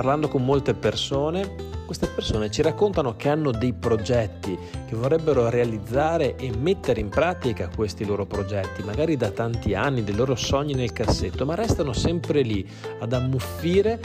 [0.00, 4.56] parlando con molte persone, queste persone ci raccontano che hanno dei progetti,
[4.88, 10.14] che vorrebbero realizzare e mettere in pratica questi loro progetti, magari da tanti anni, dei
[10.14, 12.66] loro sogni nel cassetto, ma restano sempre lì
[12.98, 14.00] ad ammuffire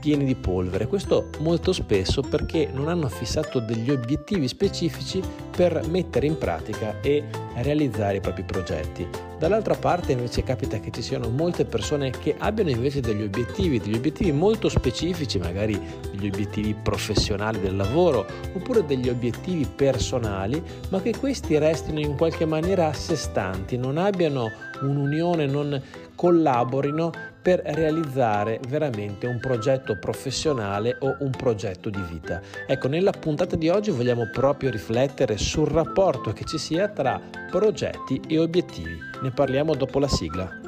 [0.00, 0.86] pieni di polvere.
[0.86, 5.22] Questo molto spesso perché non hanno fissato degli obiettivi specifici
[5.54, 7.22] per mettere in pratica e
[7.56, 9.06] realizzare i propri progetti.
[9.38, 13.94] Dall'altra parte invece capita che ci siano molte persone che abbiano invece degli obiettivi, degli
[13.94, 21.16] obiettivi molto specifici, magari degli obiettivi professionali del lavoro oppure degli obiettivi personali, ma che
[21.16, 24.50] questi restino in qualche maniera a sé stanti, non abbiano
[24.82, 25.82] un'unione, non
[26.20, 27.10] collaborino
[27.40, 32.42] per realizzare veramente un progetto professionale o un progetto di vita.
[32.66, 37.18] Ecco, nella puntata di oggi vogliamo proprio riflettere sul rapporto che ci sia tra
[37.50, 38.98] progetti e obiettivi.
[39.22, 40.59] Ne parliamo dopo la sigla.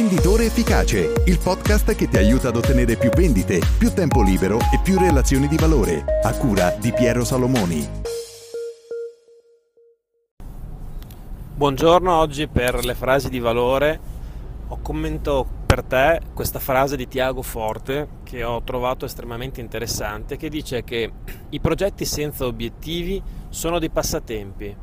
[0.00, 4.80] Venditore Efficace, il podcast che ti aiuta ad ottenere più vendite, più tempo libero e
[4.82, 7.86] più relazioni di valore, a cura di Piero Salomoni.
[11.54, 14.00] Buongiorno, oggi per le frasi di valore
[14.68, 20.48] ho commento per te questa frase di Tiago Forte che ho trovato estremamente interessante che
[20.48, 21.12] dice che
[21.50, 24.74] i progetti senza obiettivi sono dei passatempi,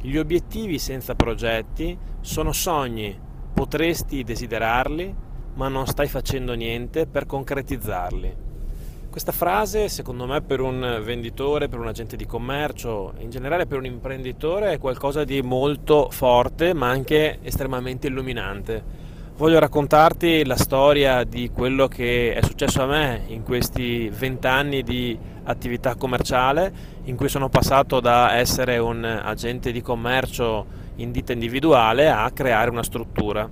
[0.00, 3.24] gli obiettivi senza progetti sono sogni
[3.56, 5.14] Potresti desiderarli,
[5.54, 8.36] ma non stai facendo niente per concretizzarli.
[9.08, 13.78] Questa frase, secondo me, per un venditore, per un agente di commercio, in generale per
[13.78, 18.84] un imprenditore, è qualcosa di molto forte, ma anche estremamente illuminante.
[19.36, 25.18] Voglio raccontarti la storia di quello che è successo a me in questi vent'anni di
[25.44, 26.72] attività commerciale,
[27.04, 32.70] in cui sono passato da essere un agente di commercio in ditta individuale a creare
[32.70, 33.48] una struttura.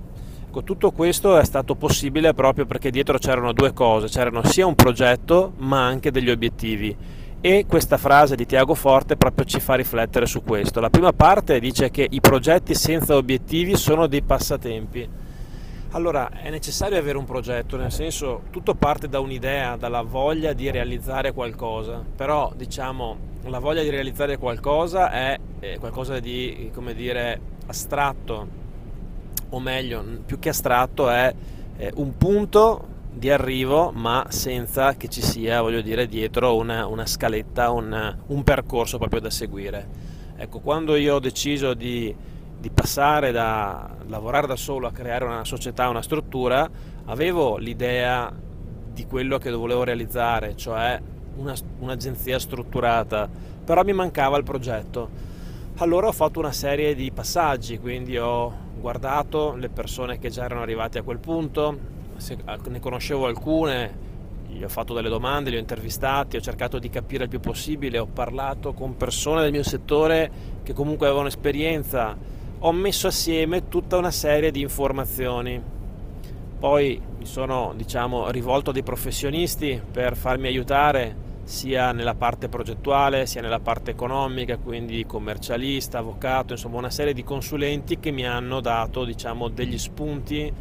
[0.47, 4.75] Ecco, tutto questo è stato possibile proprio perché dietro c'erano due cose, c'erano sia un
[4.75, 6.95] progetto ma anche degli obiettivi
[7.41, 10.79] e questa frase di Tiago Forte proprio ci fa riflettere su questo.
[10.79, 15.07] La prima parte dice che i progetti senza obiettivi sono dei passatempi.
[15.95, 20.69] Allora, è necessario avere un progetto, nel senso tutto parte da un'idea, dalla voglia di
[20.69, 25.39] realizzare qualcosa, però diciamo la voglia di realizzare qualcosa è
[25.79, 28.47] qualcosa di, come dire, astratto,
[29.47, 31.33] o meglio, più che astratto è
[31.93, 37.71] un punto di arrivo ma senza che ci sia, voglio dire, dietro una, una scaletta,
[37.71, 39.87] un, un, percorso proprio da seguire.
[40.35, 42.13] Ecco, quando io ho deciso di,
[42.59, 46.69] di passare da lavorare da solo a creare una società, una struttura,
[47.05, 48.31] avevo l'idea
[48.91, 50.99] di quello che volevo realizzare, cioè
[51.35, 53.29] una, un'agenzia strutturata,
[53.63, 55.33] però mi mancava il progetto.
[55.77, 60.61] Allora ho fatto una serie di passaggi, quindi ho guardato le persone che già erano
[60.61, 61.77] arrivate a quel punto,
[62.69, 64.03] ne conoscevo alcune,
[64.47, 67.97] gli ho fatto delle domande, li ho intervistati, ho cercato di capire il più possibile,
[67.97, 70.31] ho parlato con persone del mio settore
[70.63, 72.15] che comunque avevano esperienza,
[72.65, 75.61] ho messo assieme tutta una serie di informazioni.
[76.57, 83.27] Poi mi sono diciamo, rivolto a dei professionisti per farmi aiutare sia nella parte progettuale
[83.27, 88.61] sia nella parte economica, quindi commercialista, avvocato, insomma una serie di consulenti che mi hanno
[88.61, 90.51] dato diciamo, degli spunti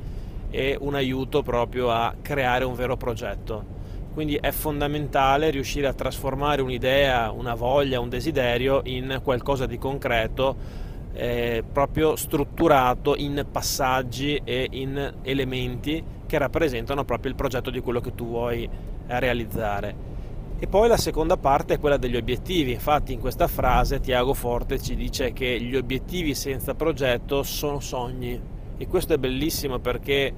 [0.51, 3.65] e un aiuto proprio a creare un vero progetto.
[4.13, 10.83] Quindi è fondamentale riuscire a trasformare un'idea, una voglia, un desiderio in qualcosa di concreto,
[11.15, 18.01] eh, proprio strutturato in passaggi e in elementi che rappresentano proprio il progetto di quello
[18.01, 18.69] che tu vuoi
[19.07, 20.13] realizzare.
[20.59, 24.81] E poi la seconda parte è quella degli obiettivi, infatti in questa frase Tiago Forte
[24.81, 28.41] ci dice che gli obiettivi senza progetto sono sogni
[28.77, 30.33] e questo è bellissimo perché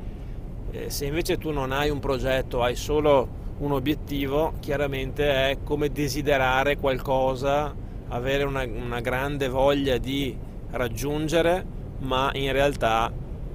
[0.71, 5.91] eh, se invece tu non hai un progetto, hai solo un obiettivo, chiaramente è come
[5.91, 7.75] desiderare qualcosa,
[8.09, 10.37] avere una, una grande voglia di
[10.71, 11.65] raggiungere,
[11.99, 13.13] ma in realtà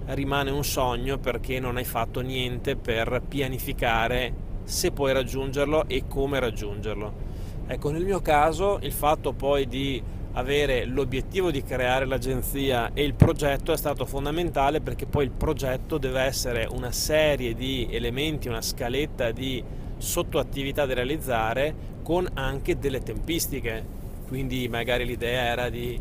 [0.07, 6.39] rimane un sogno perché non hai fatto niente per pianificare se puoi raggiungerlo e come
[6.39, 7.29] raggiungerlo.
[7.67, 10.01] Ecco, nel mio caso il fatto poi di
[10.33, 15.97] avere l'obiettivo di creare l'agenzia e il progetto è stato fondamentale perché poi il progetto
[15.97, 19.63] deve essere una serie di elementi, una scaletta di
[19.97, 23.99] sottoattività da realizzare con anche delle tempistiche.
[24.27, 25.99] Quindi magari l'idea era di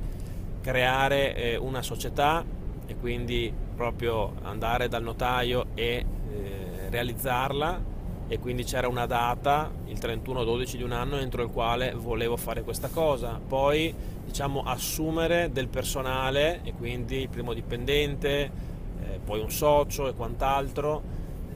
[0.60, 2.44] creare eh, una società
[2.86, 7.98] e quindi proprio andare dal notaio e eh, realizzarla
[8.32, 12.62] e quindi c'era una data, il 31-12 di un anno, entro il quale volevo fare
[12.62, 13.40] questa cosa.
[13.44, 13.92] Poi
[14.24, 18.50] diciamo assumere del personale e quindi il primo dipendente,
[19.02, 21.02] eh, poi un socio e quant'altro,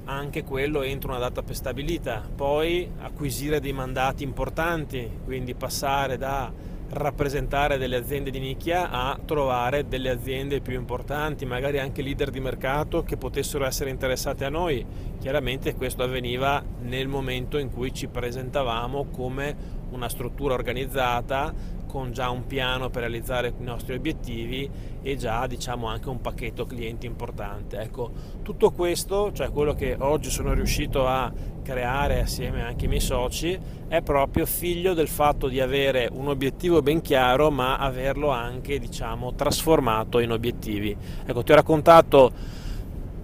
[0.07, 2.29] anche quello entro una data prestabilita.
[2.35, 6.51] Poi acquisire dei mandati importanti, quindi passare da
[6.91, 12.41] rappresentare delle aziende di nicchia a trovare delle aziende più importanti, magari anche leader di
[12.41, 14.85] mercato che potessero essere interessate a noi.
[15.21, 21.53] Chiaramente questo avveniva nel momento in cui ci presentavamo come una struttura organizzata
[21.95, 24.69] con già un piano per realizzare i nostri obiettivi
[25.01, 27.79] e già diciamo anche un pacchetto clienti importante.
[27.79, 28.11] Ecco,
[28.43, 31.33] tutto questo, cioè quello che oggi sono riuscito a
[31.63, 33.57] creare assieme anche ai miei soci,
[33.87, 39.35] è proprio figlio del fatto di avere un obiettivo ben chiaro, ma averlo anche diciamo
[39.35, 40.97] trasformato in obiettivi.
[41.25, 42.33] Ecco, ti ho raccontato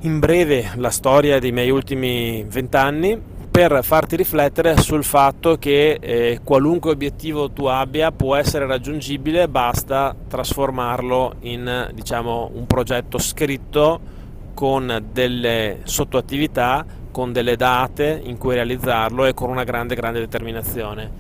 [0.03, 3.21] in breve la storia dei miei ultimi vent'anni
[3.51, 10.15] per farti riflettere sul fatto che eh, qualunque obiettivo tu abbia può essere raggiungibile, basta
[10.29, 14.01] trasformarlo in diciamo, un progetto scritto
[14.55, 21.11] con delle sottoattività, con delle date in cui realizzarlo e con una grande, grande determinazione.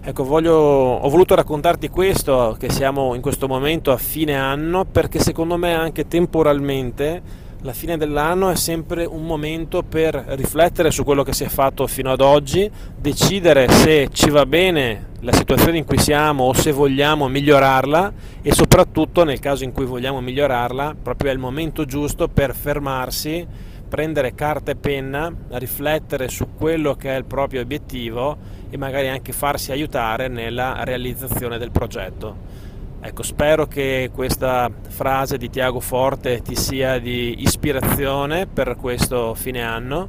[0.00, 5.18] Ecco, voglio, ho voluto raccontarti questo, che siamo in questo momento a fine anno, perché
[5.18, 11.24] secondo me anche temporalmente la fine dell'anno è sempre un momento per riflettere su quello
[11.24, 15.84] che si è fatto fino ad oggi, decidere se ci va bene la situazione in
[15.84, 18.12] cui siamo o se vogliamo migliorarla
[18.42, 23.44] e soprattutto nel caso in cui vogliamo migliorarla, proprio è il momento giusto per fermarsi,
[23.88, 28.36] prendere carta e penna, riflettere su quello che è il proprio obiettivo
[28.70, 32.66] e magari anche farsi aiutare nella realizzazione del progetto.
[33.00, 39.62] Ecco, spero che questa frase di Tiago Forte ti sia di ispirazione per questo fine
[39.62, 40.08] anno.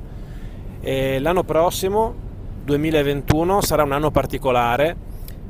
[0.81, 2.15] E l'anno prossimo,
[2.63, 4.95] 2021, sarà un anno particolare.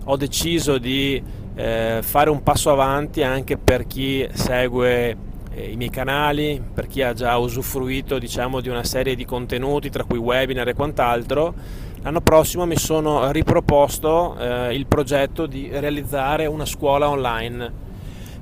[0.04, 1.24] Ho deciso di
[1.56, 5.16] eh, fare un passo avanti anche per chi segue
[5.52, 9.90] eh, i miei canali, per chi ha già usufruito diciamo, di una serie di contenuti,
[9.90, 11.54] tra cui webinar e quant'altro
[12.02, 17.72] L'anno prossimo mi sono riproposto eh, il progetto di realizzare una scuola online,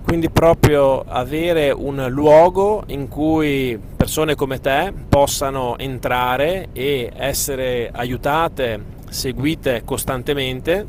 [0.03, 8.79] quindi proprio avere un luogo in cui persone come te possano entrare e essere aiutate,
[9.09, 10.85] seguite costantemente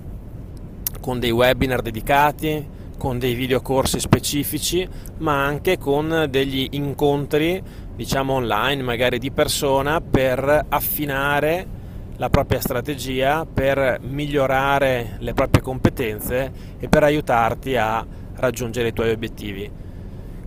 [1.01, 2.69] con dei webinar dedicati,
[2.99, 4.87] con dei videocorsi specifici,
[5.19, 7.63] ma anche con degli incontri,
[7.97, 11.78] diciamo online, magari di persona, per affinare
[12.19, 18.05] la propria strategia per migliorare le proprie competenze e per aiutarti a
[18.35, 19.71] raggiungere i tuoi obiettivi.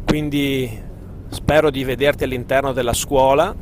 [0.05, 0.81] Quindi
[1.29, 3.55] spero di vederti all'interno della scuola,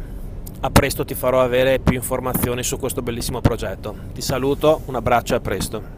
[0.61, 3.95] a presto ti farò avere più informazioni su questo bellissimo progetto.
[4.13, 5.97] Ti saluto, un abbraccio e a presto.